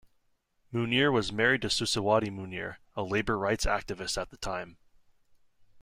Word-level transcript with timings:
Munir 0.73 1.13
was 1.13 1.31
married 1.31 1.61
to 1.61 1.67
Suciwati 1.67 2.29
Munir, 2.31 2.77
a 2.95 3.03
labour 3.03 3.37
rights 3.37 3.67
activist 3.67 4.19
at 4.19 4.31
the 4.31 4.37
time. 4.37 4.77